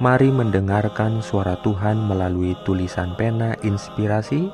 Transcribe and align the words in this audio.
Mari 0.00 0.32
mendengarkan 0.32 1.20
suara 1.20 1.60
Tuhan 1.60 2.00
melalui 2.08 2.56
tulisan 2.64 3.12
pena 3.18 3.52
inspirasi 3.60 4.48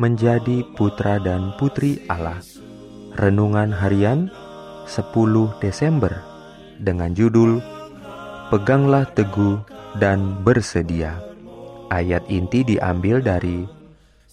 menjadi 0.00 0.64
putra 0.72 1.20
dan 1.20 1.52
putri 1.60 2.00
Allah. 2.08 2.40
Renungan 3.18 3.74
harian 3.74 4.32
10 4.88 5.60
Desember 5.60 6.24
dengan 6.80 7.12
judul 7.12 7.60
Peganglah 8.48 9.08
teguh 9.12 9.60
dan 9.98 10.40
bersedia. 10.44 11.20
Ayat 11.92 12.24
inti 12.32 12.64
diambil 12.64 13.20
dari 13.20 13.66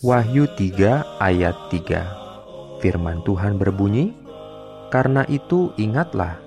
Wahyu 0.01 0.48
3 0.57 1.21
ayat 1.21 1.55
3. 1.70 2.81
Firman 2.81 3.21
Tuhan 3.21 3.61
berbunyi, 3.61 4.13
"Karena 4.89 5.21
itu 5.29 5.70
ingatlah 5.77 6.41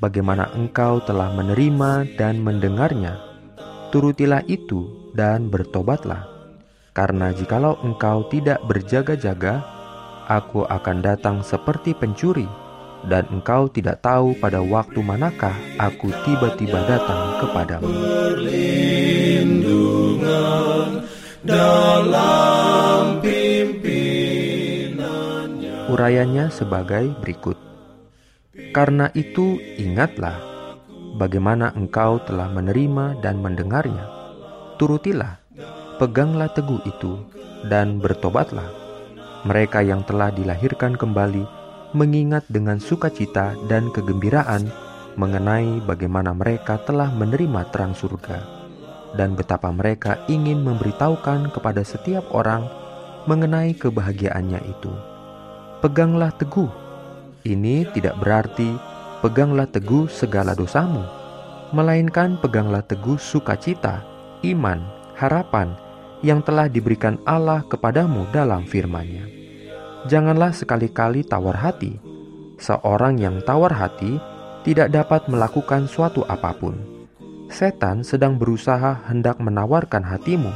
bagaimana 0.00 0.50
engkau 0.56 1.04
telah 1.04 1.30
menerima 1.36 2.16
dan 2.16 2.40
mendengarnya." 2.40 3.30
turutilah 3.90 4.46
itu 4.46 5.10
dan 5.12 5.50
bertobatlah. 5.50 6.30
Karena 6.94 7.34
jikalau 7.34 7.78
engkau 7.82 8.26
tidak 8.30 8.62
berjaga-jaga, 8.66 9.62
aku 10.30 10.66
akan 10.66 11.02
datang 11.02 11.42
seperti 11.42 11.94
pencuri, 11.94 12.46
dan 13.06 13.26
engkau 13.30 13.66
tidak 13.70 14.02
tahu 14.02 14.34
pada 14.38 14.62
waktu 14.62 14.98
manakah 15.02 15.54
aku 15.78 16.10
tiba-tiba 16.26 16.78
datang 16.86 17.42
kepadamu. 17.42 17.90
Urayanya 25.90 26.54
sebagai 26.54 27.10
berikut. 27.18 27.69
Karena 28.70 29.10
itu 29.18 29.58
ingatlah 29.78 30.38
bagaimana 31.18 31.74
engkau 31.74 32.22
telah 32.22 32.46
menerima 32.50 33.18
dan 33.18 33.42
mendengarnya. 33.42 34.06
Turutilah, 34.78 35.42
peganglah 35.98 36.48
teguh 36.54 36.80
itu, 36.86 37.26
dan 37.66 37.98
bertobatlah. 37.98 38.70
Mereka 39.44 39.82
yang 39.82 40.06
telah 40.06 40.30
dilahirkan 40.30 40.94
kembali 40.94 41.44
mengingat 41.92 42.46
dengan 42.46 42.78
sukacita 42.78 43.58
dan 43.66 43.90
kegembiraan 43.90 44.70
mengenai 45.18 45.82
bagaimana 45.82 46.30
mereka 46.30 46.78
telah 46.86 47.10
menerima 47.10 47.66
terang 47.74 47.92
surga 47.98 48.60
dan 49.14 49.34
betapa 49.34 49.74
mereka 49.74 50.22
ingin 50.30 50.62
memberitahukan 50.62 51.50
kepada 51.50 51.82
setiap 51.82 52.22
orang 52.30 52.66
mengenai 53.26 53.74
kebahagiaannya 53.74 54.60
itu. 54.70 54.92
Peganglah 55.80 56.30
teguh. 56.36 56.89
Ini 57.40 57.88
tidak 57.96 58.20
berarti 58.20 58.68
peganglah 59.24 59.64
teguh 59.64 60.12
segala 60.12 60.52
dosamu, 60.52 61.00
melainkan 61.72 62.36
peganglah 62.36 62.84
teguh 62.84 63.16
sukacita, 63.16 64.04
iman, 64.44 64.84
harapan 65.16 65.72
yang 66.20 66.44
telah 66.44 66.68
diberikan 66.68 67.16
Allah 67.24 67.64
kepadamu 67.64 68.28
dalam 68.28 68.68
firman-Nya. 68.68 69.24
Janganlah 70.04 70.52
sekali-kali 70.52 71.24
tawar 71.24 71.56
hati. 71.56 71.96
Seorang 72.60 73.16
yang 73.16 73.40
tawar 73.40 73.72
hati 73.72 74.20
tidak 74.64 74.92
dapat 74.92 75.24
melakukan 75.32 75.88
suatu 75.88 76.20
apa 76.28 76.52
pun. 76.52 76.76
Setan 77.48 78.04
sedang 78.04 78.36
berusaha 78.36 79.00
hendak 79.08 79.40
menawarkan 79.40 80.04
hatimu, 80.04 80.52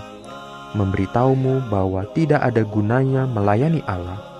memberitahumu 0.76 1.72
bahwa 1.72 2.04
tidak 2.12 2.44
ada 2.44 2.60
gunanya 2.60 3.25
melayani 3.25 3.80
Allah, 3.88 4.34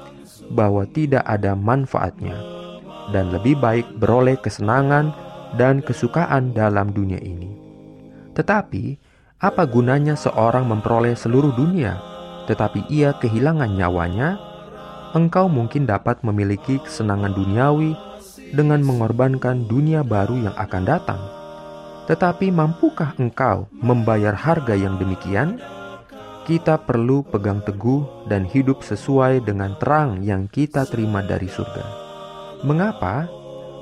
bahwa 0.53 0.85
tidak 0.91 1.25
ada 1.25 1.57
manfaatnya 1.57 2.37
dan 3.13 3.33
lebih 3.33 3.57
baik 3.61 3.85
beroleh 4.01 4.37
kesenangan 4.41 5.13
dan 5.61 5.85
kesukaan 5.85 6.57
dalam 6.57 6.91
dunia 6.91 7.21
ini. 7.21 7.53
Tetapi, 8.35 8.99
apa 9.39 9.63
gunanya 9.69 10.17
seorang 10.17 10.67
memperoleh 10.67 11.15
seluruh 11.15 11.53
dunia, 11.55 12.01
tetapi 12.49 12.89
ia 12.91 13.15
kehilangan 13.21 13.71
nyawanya? 13.77 14.41
Engkau 15.15 15.47
mungkin 15.47 15.87
dapat 15.87 16.27
memiliki 16.27 16.83
kesenangan 16.83 17.31
duniawi 17.39 17.95
dengan 18.51 18.83
mengorbankan 18.83 19.71
dunia 19.71 20.03
baru 20.03 20.51
yang 20.51 20.57
akan 20.59 20.83
datang. 20.83 21.23
Tetapi 22.11 22.51
mampukah 22.51 23.15
engkau 23.17 23.71
membayar 23.79 24.35
harga 24.35 24.75
yang 24.75 24.99
demikian? 24.99 25.63
Kita 26.45 26.77
perlu 26.77 27.25
pegang 27.25 27.65
teguh 27.65 28.29
dan 28.29 28.45
hidup 28.45 28.85
sesuai 28.85 29.49
dengan 29.49 29.81
terang 29.81 30.21
yang 30.21 30.45
kita 30.45 30.85
terima 30.85 31.25
dari 31.25 31.49
surga. 31.49 31.85
Mengapa? 32.69 33.25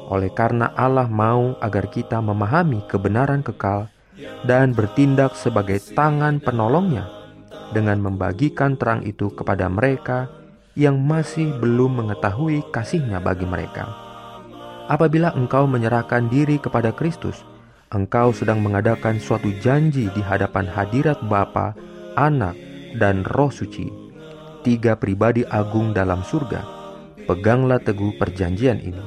Oleh 0.07 0.31
karena 0.31 0.71
Allah 0.79 1.11
mau 1.11 1.59
agar 1.59 1.91
kita 1.91 2.23
memahami 2.23 2.87
kebenaran 2.87 3.43
kekal 3.43 3.91
dan 4.47 4.79
bertindak 4.79 5.35
sebagai 5.35 5.83
tangan 5.91 6.39
penolongnya 6.39 7.11
dengan 7.75 7.99
membagikan 7.99 8.79
terang 8.79 9.03
itu 9.03 9.35
kepada 9.35 9.67
mereka 9.67 10.31
yang 10.79 11.03
masih 11.03 11.51
belum 11.59 11.99
mengetahui 11.99 12.63
kasihnya 12.71 13.19
bagi 13.19 13.43
mereka. 13.43 13.91
Apabila 14.87 15.35
engkau 15.35 15.67
menyerahkan 15.67 16.31
diri 16.31 16.63
kepada 16.63 16.95
Kristus, 16.95 17.43
engkau 17.91 18.31
sedang 18.31 18.63
mengadakan 18.63 19.19
suatu 19.19 19.51
janji 19.59 20.07
di 20.15 20.23
hadapan 20.23 20.71
hadirat 20.71 21.19
Bapa, 21.27 21.75
Anak, 22.17 22.57
dan 23.01 23.25
Roh 23.25 23.49
Suci, 23.49 23.89
tiga 24.61 24.97
pribadi 24.97 25.45
agung 25.49 25.97
dalam 25.97 26.21
surga 26.21 26.83
Peganglah 27.23 27.79
teguh 27.79 28.19
perjanjian 28.19 28.83
ini. 28.83 29.05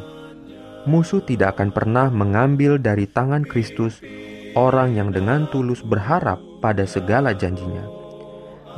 Musuh 0.87 1.19
tidak 1.19 1.59
akan 1.59 1.75
pernah 1.75 2.07
mengambil 2.07 2.79
dari 2.79 3.11
tangan 3.11 3.43
Kristus 3.43 3.99
orang 4.55 4.95
yang 4.95 5.11
dengan 5.11 5.51
tulus 5.51 5.83
berharap 5.83 6.39
pada 6.63 6.87
segala 6.87 7.35
janjinya. 7.35 7.83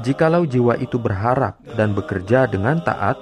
Jikalau 0.02 0.50
jiwa 0.50 0.74
itu 0.82 0.98
berharap 0.98 1.62
dan 1.78 1.94
bekerja 1.94 2.50
dengan 2.50 2.82
taat, 2.82 3.22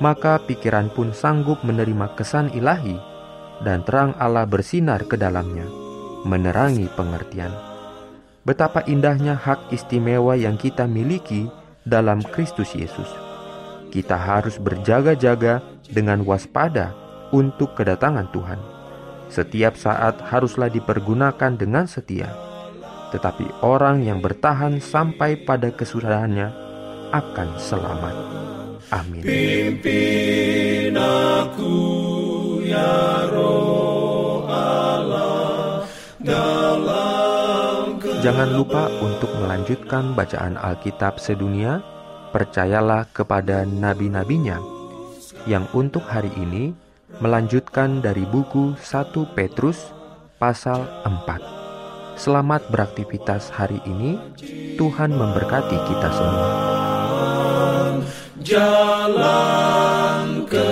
maka 0.00 0.40
pikiran 0.40 0.88
pun 0.88 1.12
sanggup 1.12 1.60
menerima 1.60 2.16
kesan 2.16 2.48
ilahi 2.56 2.96
dan 3.60 3.84
terang 3.84 4.16
Allah 4.16 4.48
bersinar 4.48 5.04
ke 5.04 5.20
dalamnya, 5.20 5.68
menerangi 6.24 6.88
pengertian. 6.96 7.73
Betapa 8.44 8.84
indahnya 8.84 9.34
hak 9.34 9.72
istimewa 9.72 10.36
yang 10.36 10.60
kita 10.60 10.84
miliki 10.84 11.48
dalam 11.88 12.20
Kristus 12.20 12.76
Yesus 12.76 13.08
kita 13.94 14.18
harus 14.18 14.58
berjaga-jaga 14.58 15.62
dengan 15.86 16.26
waspada 16.26 16.90
untuk 17.30 17.78
kedatangan 17.78 18.26
Tuhan. 18.34 18.58
Setiap 19.30 19.78
saat 19.78 20.18
haruslah 20.18 20.66
dipergunakan 20.66 21.54
dengan 21.54 21.86
setia, 21.86 22.26
tetapi 23.14 23.62
orang 23.62 24.02
yang 24.02 24.18
bertahan 24.18 24.82
sampai 24.82 25.38
pada 25.46 25.70
kesudahannya 25.70 26.50
akan 27.14 27.48
selamat. 27.62 28.16
Amin. 28.90 29.22
Pimpin 29.22 30.94
aku 30.98 31.72
ya 32.66 33.30
roh 33.30 33.43
Jangan 38.24 38.56
lupa 38.56 38.88
untuk 39.04 39.28
melanjutkan 39.36 40.16
bacaan 40.16 40.56
Alkitab 40.56 41.20
sedunia 41.20 41.84
percayalah 42.32 43.04
kepada 43.12 43.68
nabi-nabinya 43.68 44.64
yang 45.44 45.68
untuk 45.76 46.08
hari 46.08 46.32
ini 46.32 46.72
melanjutkan 47.20 48.00
dari 48.00 48.24
buku 48.24 48.80
1 48.80 49.12
Petrus 49.36 49.92
pasal 50.40 50.88
4. 51.04 52.16
Selamat 52.16 52.64
beraktivitas 52.72 53.52
hari 53.52 53.84
ini. 53.84 54.16
Tuhan 54.80 55.12
memberkati 55.12 55.76
kita 55.84 56.08
semua. 56.16 56.48
Jalan 58.40 59.28
ke 60.48 60.64